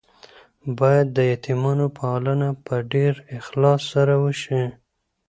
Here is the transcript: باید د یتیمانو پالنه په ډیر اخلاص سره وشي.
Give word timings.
باید 0.79 1.07
د 1.17 1.19
یتیمانو 1.33 1.87
پالنه 1.99 2.49
په 2.65 2.75
ډیر 2.93 3.13
اخلاص 3.39 3.81
سره 3.93 4.13
وشي. 4.23 4.61